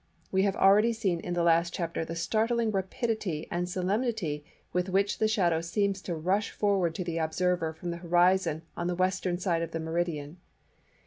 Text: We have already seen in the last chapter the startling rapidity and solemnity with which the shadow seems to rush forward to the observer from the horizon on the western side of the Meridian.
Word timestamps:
We 0.31 0.41
have 0.41 0.55
already 0.55 0.93
seen 0.93 1.19
in 1.19 1.35
the 1.35 1.43
last 1.43 1.75
chapter 1.75 2.03
the 2.03 2.15
startling 2.15 2.71
rapidity 2.71 3.47
and 3.51 3.69
solemnity 3.69 4.43
with 4.73 4.89
which 4.89 5.19
the 5.19 5.27
shadow 5.27 5.61
seems 5.61 6.01
to 6.01 6.15
rush 6.15 6.49
forward 6.49 6.95
to 6.95 7.03
the 7.03 7.19
observer 7.19 7.71
from 7.71 7.91
the 7.91 7.97
horizon 7.97 8.63
on 8.75 8.87
the 8.87 8.95
western 8.95 9.37
side 9.37 9.61
of 9.61 9.73
the 9.73 9.79
Meridian. 9.79 10.37